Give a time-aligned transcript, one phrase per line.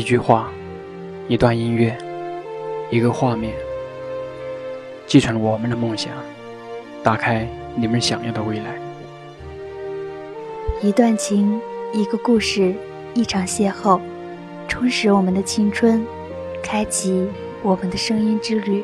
[0.00, 0.50] 一句话，
[1.28, 1.94] 一段音乐，
[2.88, 3.52] 一个画面，
[5.06, 6.10] 继承我们的梦想，
[7.02, 7.46] 打开
[7.76, 8.64] 你们想要的未来。
[10.80, 11.60] 一段情，
[11.92, 12.74] 一个故事，
[13.12, 14.00] 一场邂逅，
[14.66, 16.02] 充实我们的青春，
[16.62, 17.28] 开启
[17.62, 18.82] 我们的声音之旅。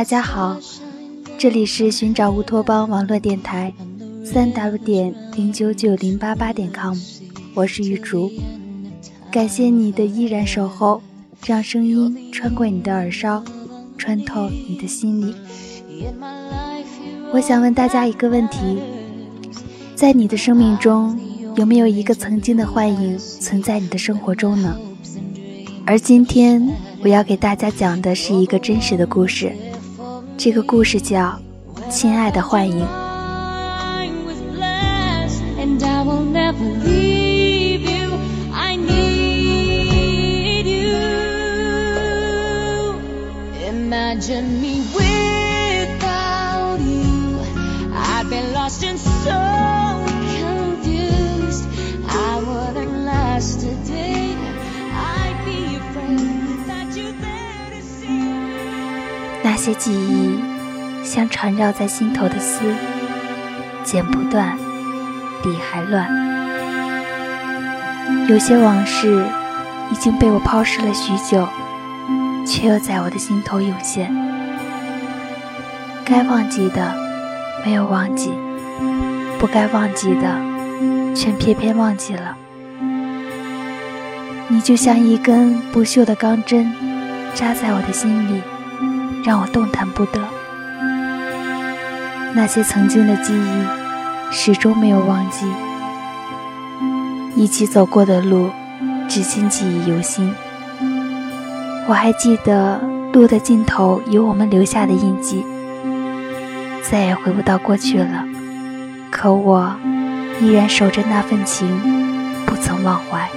[0.00, 0.58] 大家好，
[1.36, 3.70] 这里是寻找乌托邦网络电台，
[4.24, 6.96] 三 w 点零九九零八八点 com，
[7.52, 8.32] 我是玉竹，
[9.30, 11.02] 感谢你的依然守候，
[11.44, 13.44] 让声音穿过你的耳梢，
[13.98, 15.34] 穿透你的心里。
[17.34, 18.78] 我想问大家一个问题，
[19.94, 21.14] 在你的生命中，
[21.56, 24.80] 有没有一个曾经的幻影存在你的生活中呢？
[25.84, 29.52] 而今天我要给大家讲的是一个真实的故事。
[30.42, 31.38] 这个故事叫
[31.90, 32.82] 《亲爱的幻影》。
[59.60, 60.40] 些记忆
[61.04, 62.62] 像缠绕在心头的丝，
[63.84, 64.56] 剪不断，
[65.44, 66.08] 理还乱。
[68.26, 69.22] 有些往事
[69.92, 71.46] 已经被我抛尸了许久，
[72.46, 74.10] 却又在我的心头涌现。
[76.06, 76.94] 该忘记的
[77.62, 78.32] 没有忘记，
[79.38, 82.34] 不该忘记的却偏偏忘记了。
[84.48, 86.72] 你就像一根不锈的钢针，
[87.34, 88.40] 扎在我的心里。
[89.24, 90.20] 让我动弹不得。
[92.34, 95.46] 那些曾经的记忆，始终没有忘记。
[97.34, 98.50] 一起走过的路，
[99.08, 100.32] 至今记忆犹新。
[101.86, 102.80] 我还记得
[103.12, 105.44] 路的尽头有我们留下的印记。
[106.88, 108.24] 再也回不到过去了，
[109.10, 109.74] 可我
[110.40, 111.68] 依然守着那份情，
[112.46, 113.28] 不曾忘怀。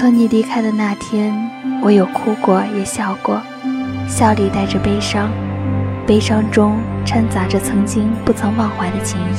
[0.00, 1.30] 从你离开的那天，
[1.82, 3.38] 我有哭过，也笑过，
[4.08, 5.30] 笑里带着悲伤，
[6.06, 9.34] 悲伤中掺杂着曾经不曾忘怀的情谊。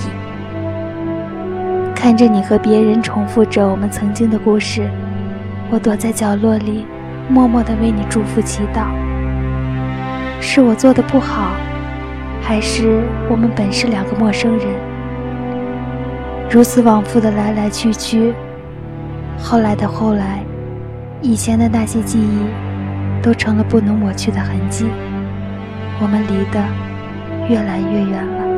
[1.96, 4.88] 看着你和别人重复着我们曾经的故事，
[5.72, 6.86] 我躲在角落里，
[7.28, 8.86] 默默地为你祝福祈祷。
[10.40, 11.54] 是我做的不好，
[12.40, 13.02] 还是
[13.32, 14.68] 我们本是两个陌生人？
[16.52, 18.32] 如此往复的来来去去，
[19.40, 20.44] 后来的后来。
[21.22, 24.86] 以前的那些记忆，都成了不能抹去的痕迹。
[26.02, 26.60] 我们离得
[27.48, 28.51] 越来越远了。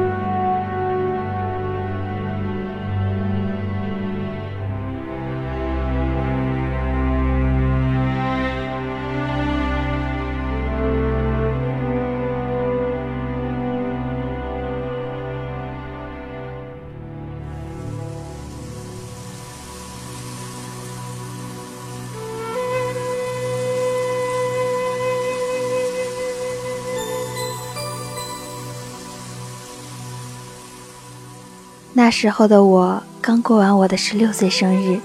[31.96, 35.00] 那时候的我刚过完我的十六岁生日，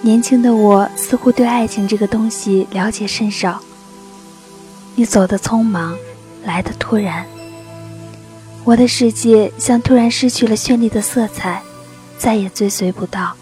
[0.00, 3.60] 年轻的我似乎对爱情这个东西了解甚少。
[4.94, 5.94] 你走的匆忙，
[6.44, 7.26] 来的突然，
[8.64, 11.60] 我的世界像突然失去了绚丽的色彩，
[12.18, 13.34] 再也追随不到。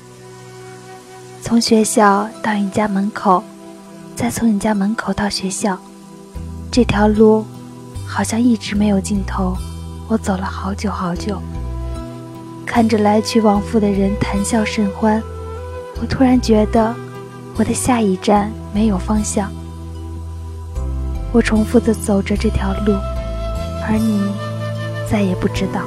[1.43, 3.45] 从学校到你家门口，
[4.17, 5.79] 再从你家门口到学校，
[6.71, 7.47] 这条路
[8.05, 9.57] 好像一直没有尽头，
[10.09, 11.41] 我走了好久好久。
[12.71, 15.21] 看着来去往复的人谈笑甚欢，
[16.01, 16.95] 我突然觉得
[17.57, 19.51] 我的下一站没有方向。
[21.33, 22.93] 我重复的走着这条路，
[23.83, 24.23] 而你
[25.11, 25.83] 再也不知道。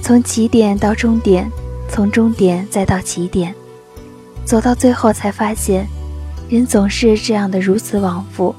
[0.00, 1.50] 从起点到终点，
[1.90, 3.54] 从终点再到起点，
[4.44, 5.86] 走到最后才发现，
[6.48, 8.54] 人总是这样的如此往复，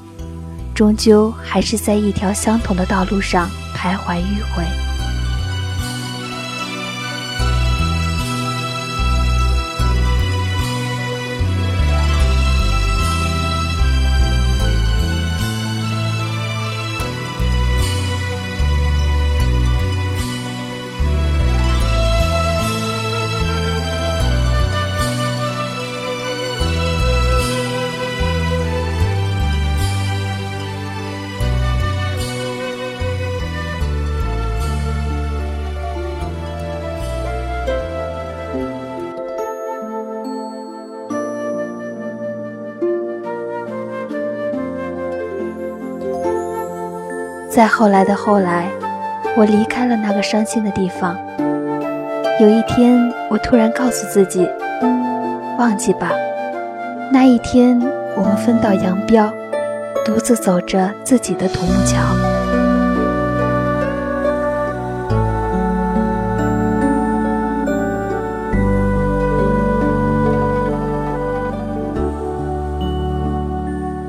[0.74, 4.91] 终究还是在一条相同的道路上徘徊迂回。
[47.52, 48.66] 在后来的后来，
[49.36, 51.14] 我离开了那个伤心的地方。
[52.40, 54.48] 有一天，我突然告诉自己
[55.60, 56.12] ：“忘记吧。”
[57.12, 57.78] 那一天，
[58.16, 59.30] 我们分道扬镳，
[60.02, 61.98] 独自走着自己的独木桥。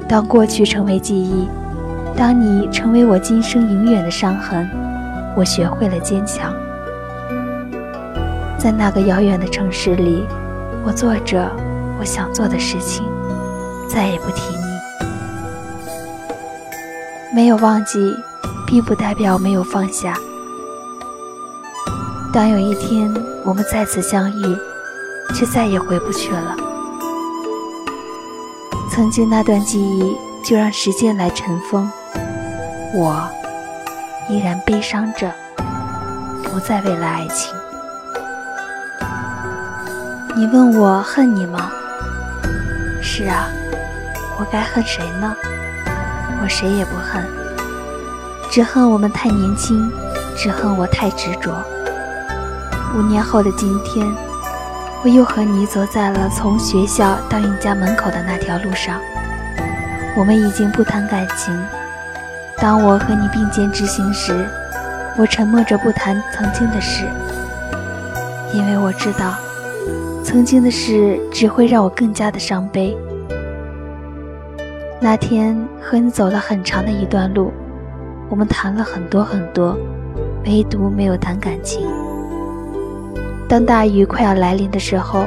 [0.08, 1.50] 当过去成为记忆。
[2.16, 4.70] 当你成为我今生永远的伤痕，
[5.36, 6.54] 我学会了坚强。
[8.58, 10.26] 在那个遥远的城市里，
[10.86, 11.52] 我做着
[12.00, 13.04] 我想做的事情，
[13.90, 14.64] 再也不提你。
[17.34, 18.16] 没有忘记，
[18.68, 20.16] 并不代表没有放下。
[22.32, 23.12] 当有一天
[23.44, 24.58] 我们再次相遇，
[25.34, 26.56] 却再也回不去了。
[28.92, 31.92] 曾经那段记忆，就让时间来尘封。
[32.96, 33.28] 我
[34.30, 35.32] 依然悲伤着，
[36.44, 37.52] 不再为了爱情。
[40.36, 41.72] 你问我恨你吗？
[43.02, 43.48] 是啊，
[44.38, 45.36] 我该恨谁呢？
[46.44, 47.26] 我谁也不恨，
[48.52, 49.92] 只恨我们太年轻，
[50.38, 51.52] 只恨我太执着。
[52.96, 54.06] 五年后的今天，
[55.04, 59.02] 我又和你走在了从学校到你家门口的那条路上，
[60.16, 61.60] 我们已经不谈感情。
[62.64, 64.48] 当我和你并肩执行时，
[65.18, 67.06] 我沉默着不谈曾经的事，
[68.54, 69.34] 因为我知道，
[70.24, 72.98] 曾经的事只会让我更加的伤悲。
[75.02, 77.52] 那天和你走了很长的一段路，
[78.30, 79.78] 我们谈了很多很多，
[80.46, 81.86] 唯独没有谈感情。
[83.50, 85.26] 当大雨快要来临的时候，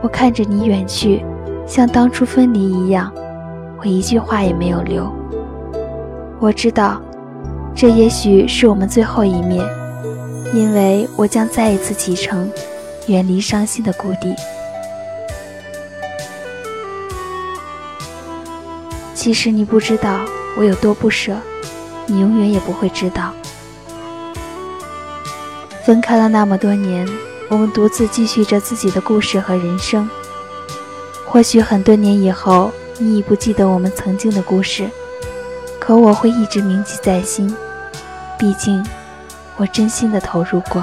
[0.00, 1.22] 我看着你远去，
[1.66, 3.12] 像当初分离一样，
[3.80, 5.12] 我一句话也没有留。
[6.44, 7.00] 我知道，
[7.74, 9.66] 这也许是我们最后一面，
[10.52, 12.52] 因为我将再一次启程，
[13.06, 14.34] 远离伤心的故地。
[19.14, 20.20] 其实你不知道
[20.58, 21.34] 我有多不舍，
[22.04, 23.32] 你永远也不会知道。
[25.82, 27.08] 分开了那么多年，
[27.48, 30.06] 我们独自继续着自己的故事和人生。
[31.24, 34.90] 或许很多年以后，你已不记得我们曾经的故事。
[35.86, 37.54] 可我会一直铭记在心，
[38.38, 38.82] 毕竟
[39.58, 40.82] 我真心的投入过。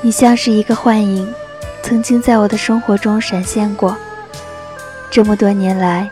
[0.00, 1.30] 你像是一个幻影，
[1.82, 3.94] 曾经在我的生活中闪现过。
[5.10, 6.10] 这么多年来，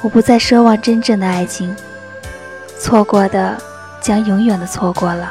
[0.00, 1.76] 我不再奢望真正的爱情，
[2.78, 3.60] 错过的
[4.00, 5.30] 将永远的错过了，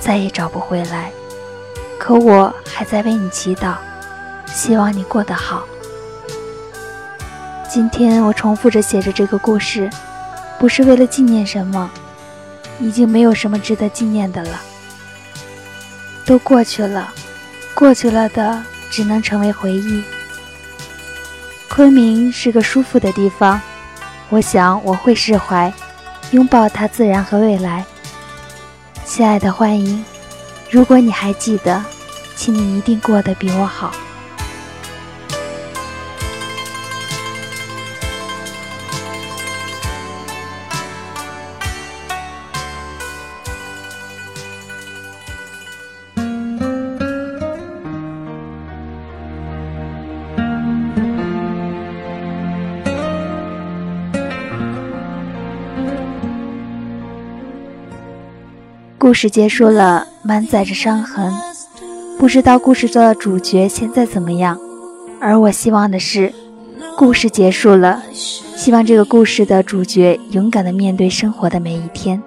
[0.00, 1.12] 再也找不回来。
[1.98, 3.74] 可我还在为你祈祷，
[4.46, 5.64] 希望你过得好。
[7.72, 9.88] 今天我重复着写着这个故事，
[10.58, 11.88] 不是为了纪念什么，
[12.80, 14.60] 已经没有什么值得纪念的了，
[16.26, 17.14] 都过去了，
[17.72, 18.60] 过去了的
[18.90, 20.02] 只能成为回忆。
[21.68, 23.60] 昆明是个舒服的地方，
[24.30, 25.72] 我想我会释怀，
[26.32, 27.84] 拥抱它自然和未来。
[29.04, 30.04] 亲爱的欢迎，
[30.70, 31.84] 如果你还记得，
[32.34, 33.92] 请你一定过得比我好。
[59.10, 61.34] 故事结束了，满载着伤痕。
[62.16, 64.56] 不知道故事中的主角现在怎么样，
[65.20, 66.32] 而我希望的是，
[66.96, 72.22] 故事结束了，希望这个故事的主角勇敢地面对生活的每一天。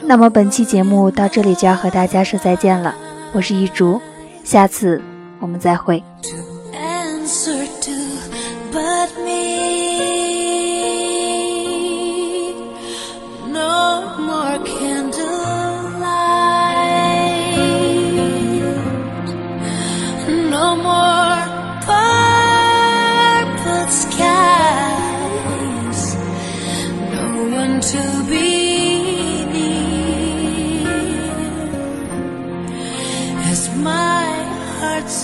[0.00, 2.94] 那么本期节目到这里就要和大家说再见了，
[3.34, 4.00] 我是一竹，
[4.42, 5.02] 下次
[5.38, 6.02] 我们再会。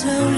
[0.04, 0.33] so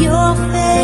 [0.00, 0.79] your face.